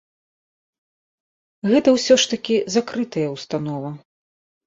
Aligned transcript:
Гэта 1.71 1.89
ўсё 1.97 2.13
ж 2.23 2.31
такі 2.33 2.55
закрытая 2.77 3.27
ўстанова. 3.35 3.89